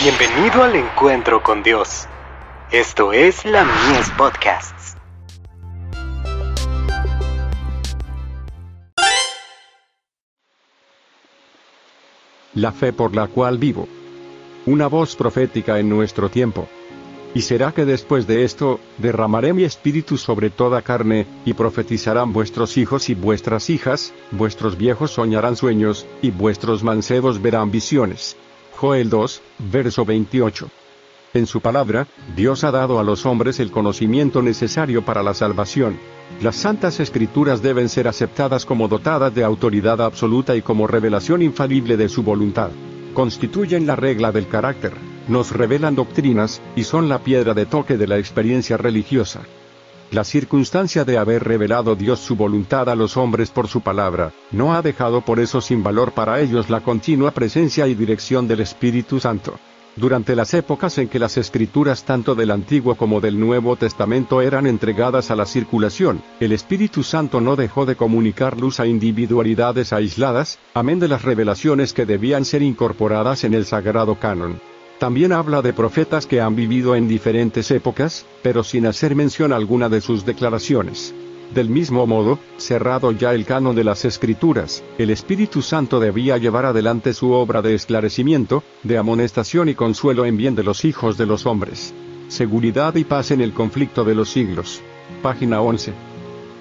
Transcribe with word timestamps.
Bienvenido 0.00 0.62
al 0.62 0.76
encuentro 0.76 1.42
con 1.42 1.64
Dios. 1.64 2.06
Esto 2.70 3.12
es 3.12 3.44
la 3.44 3.64
Mies 3.64 4.08
Podcasts. 4.10 4.96
La 12.54 12.70
fe 12.70 12.92
por 12.92 13.16
la 13.16 13.26
cual 13.26 13.58
vivo. 13.58 13.88
Una 14.66 14.86
voz 14.86 15.16
profética 15.16 15.80
en 15.80 15.88
nuestro 15.88 16.28
tiempo. 16.28 16.68
Y 17.34 17.42
será 17.42 17.72
que 17.72 17.84
después 17.84 18.28
de 18.28 18.44
esto, 18.44 18.78
derramaré 18.98 19.52
mi 19.52 19.64
espíritu 19.64 20.16
sobre 20.16 20.50
toda 20.50 20.82
carne, 20.82 21.26
y 21.44 21.54
profetizarán 21.54 22.32
vuestros 22.32 22.76
hijos 22.76 23.10
y 23.10 23.16
vuestras 23.16 23.68
hijas, 23.68 24.14
vuestros 24.30 24.78
viejos 24.78 25.10
soñarán 25.10 25.56
sueños, 25.56 26.06
y 26.22 26.30
vuestros 26.30 26.84
mancebos 26.84 27.42
verán 27.42 27.72
visiones. 27.72 28.36
Joel 28.80 29.10
2, 29.10 29.42
verso 29.72 30.04
28. 30.04 30.70
En 31.34 31.46
su 31.46 31.60
palabra, 31.60 32.06
Dios 32.36 32.62
ha 32.62 32.70
dado 32.70 33.00
a 33.00 33.02
los 33.02 33.26
hombres 33.26 33.58
el 33.58 33.72
conocimiento 33.72 34.40
necesario 34.40 35.04
para 35.04 35.24
la 35.24 35.34
salvación. 35.34 35.98
Las 36.42 36.54
santas 36.54 37.00
escrituras 37.00 37.60
deben 37.60 37.88
ser 37.88 38.06
aceptadas 38.06 38.64
como 38.64 38.86
dotadas 38.86 39.34
de 39.34 39.42
autoridad 39.42 40.00
absoluta 40.00 40.54
y 40.54 40.62
como 40.62 40.86
revelación 40.86 41.42
infalible 41.42 41.96
de 41.96 42.08
su 42.08 42.22
voluntad. 42.22 42.70
Constituyen 43.14 43.84
la 43.84 43.96
regla 43.96 44.30
del 44.30 44.46
carácter, 44.46 44.92
nos 45.26 45.50
revelan 45.50 45.96
doctrinas, 45.96 46.62
y 46.76 46.84
son 46.84 47.08
la 47.08 47.18
piedra 47.18 47.54
de 47.54 47.66
toque 47.66 47.96
de 47.96 48.06
la 48.06 48.18
experiencia 48.18 48.76
religiosa. 48.76 49.40
La 50.10 50.24
circunstancia 50.24 51.04
de 51.04 51.18
haber 51.18 51.44
revelado 51.44 51.94
Dios 51.94 52.20
su 52.20 52.34
voluntad 52.34 52.88
a 52.88 52.94
los 52.94 53.18
hombres 53.18 53.50
por 53.50 53.68
su 53.68 53.82
palabra, 53.82 54.32
no 54.52 54.74
ha 54.74 54.80
dejado 54.80 55.20
por 55.20 55.38
eso 55.38 55.60
sin 55.60 55.82
valor 55.82 56.12
para 56.12 56.40
ellos 56.40 56.70
la 56.70 56.80
continua 56.80 57.32
presencia 57.32 57.86
y 57.86 57.94
dirección 57.94 58.48
del 58.48 58.60
Espíritu 58.60 59.20
Santo. 59.20 59.58
Durante 59.96 60.34
las 60.34 60.54
épocas 60.54 60.96
en 60.96 61.08
que 61.08 61.18
las 61.18 61.36
escrituras 61.36 62.04
tanto 62.04 62.34
del 62.34 62.52
Antiguo 62.52 62.94
como 62.94 63.20
del 63.20 63.38
Nuevo 63.38 63.76
Testamento 63.76 64.40
eran 64.40 64.66
entregadas 64.66 65.30
a 65.30 65.36
la 65.36 65.44
circulación, 65.44 66.22
el 66.40 66.52
Espíritu 66.52 67.02
Santo 67.02 67.42
no 67.42 67.56
dejó 67.56 67.84
de 67.84 67.96
comunicar 67.96 68.58
luz 68.58 68.80
a 68.80 68.86
individualidades 68.86 69.92
aisladas, 69.92 70.58
amén 70.72 71.00
de 71.00 71.08
las 71.08 71.22
revelaciones 71.22 71.92
que 71.92 72.06
debían 72.06 72.46
ser 72.46 72.62
incorporadas 72.62 73.44
en 73.44 73.52
el 73.52 73.66
sagrado 73.66 74.14
canon. 74.14 74.58
También 74.98 75.32
habla 75.32 75.62
de 75.62 75.72
profetas 75.72 76.26
que 76.26 76.40
han 76.40 76.56
vivido 76.56 76.96
en 76.96 77.06
diferentes 77.06 77.70
épocas, 77.70 78.26
pero 78.42 78.64
sin 78.64 78.84
hacer 78.86 79.14
mención 79.14 79.52
alguna 79.52 79.88
de 79.88 80.00
sus 80.00 80.24
declaraciones. 80.24 81.14
Del 81.54 81.70
mismo 81.70 82.06
modo, 82.06 82.38
cerrado 82.56 83.12
ya 83.12 83.32
el 83.32 83.46
canon 83.46 83.76
de 83.76 83.84
las 83.84 84.04
Escrituras, 84.04 84.82
el 84.98 85.10
Espíritu 85.10 85.62
Santo 85.62 86.00
debía 86.00 86.36
llevar 86.36 86.66
adelante 86.66 87.14
su 87.14 87.30
obra 87.30 87.62
de 87.62 87.74
esclarecimiento, 87.74 88.64
de 88.82 88.98
amonestación 88.98 89.68
y 89.68 89.74
consuelo 89.74 90.26
en 90.26 90.36
bien 90.36 90.56
de 90.56 90.64
los 90.64 90.84
hijos 90.84 91.16
de 91.16 91.26
los 91.26 91.46
hombres. 91.46 91.94
Seguridad 92.26 92.94
y 92.96 93.04
paz 93.04 93.30
en 93.30 93.40
el 93.40 93.54
conflicto 93.54 94.04
de 94.04 94.16
los 94.16 94.28
siglos. 94.28 94.82
Página 95.22 95.60
11. 95.60 95.92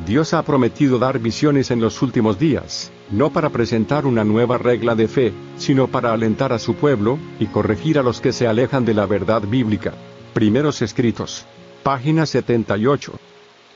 Dios 0.06 0.34
ha 0.34 0.44
prometido 0.44 1.00
dar 1.00 1.20
visiones 1.20 1.72
en 1.72 1.82
los 1.82 2.02
últimos 2.02 2.40
días, 2.40 2.92
no 3.12 3.32
para 3.32 3.50
presentar 3.50 4.06
una 4.06 4.24
nueva 4.24 4.58
regla 4.58 4.96
de 4.96 5.08
fe, 5.08 5.34
sino 5.58 5.88
para 5.88 6.14
alentar 6.14 6.54
a 6.54 6.60
su 6.60 6.76
pueblo, 6.76 7.18
y 7.40 7.48
corregir 7.48 7.98
a 8.00 8.04
los 8.04 8.22
que 8.22 8.34
se 8.34 8.48
alejan 8.48 8.86
de 8.86 8.94
la 8.94 9.06
verdad 9.06 9.42
bíblica. 9.42 9.94
Primeros 10.34 10.82
escritos. 10.82 11.46
Página 11.84 12.26
78. 12.26 13.14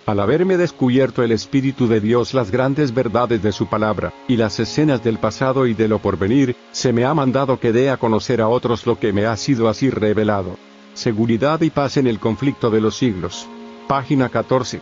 Al 0.06 0.20
haberme 0.20 0.58
descubierto 0.58 1.24
el 1.24 1.32
Espíritu 1.32 1.88
de 1.88 2.02
Dios 2.02 2.34
las 2.34 2.52
grandes 2.52 2.94
verdades 2.94 3.44
de 3.44 3.52
su 3.52 3.68
palabra, 3.68 4.14
y 4.28 4.36
las 4.36 4.60
escenas 4.60 5.04
del 5.04 5.20
pasado 5.20 5.68
y 5.68 5.74
de 5.74 5.88
lo 5.88 6.00
porvenir, 6.00 6.56
se 6.72 6.92
me 6.92 7.06
ha 7.06 7.14
mandado 7.14 7.60
que 7.60 7.72
dé 7.72 7.90
a 7.90 7.98
conocer 7.98 8.42
a 8.42 8.48
otros 8.48 8.86
lo 8.86 9.00
que 9.00 9.14
me 9.14 9.26
ha 9.26 9.38
sido 9.38 9.70
así 9.70 9.90
revelado. 9.90 10.58
Seguridad 10.94 11.62
y 11.62 11.70
paz 11.70 11.98
en 11.98 12.08
el 12.08 12.20
conflicto 12.20 12.70
de 12.70 12.82
los 12.82 12.98
siglos. 12.98 13.48
Página 13.88 14.30
14. 14.30 14.82